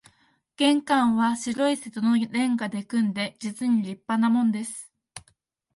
[0.57, 4.91] 玄関は白い瀬戸の煉瓦で組んで、実に立派なもんです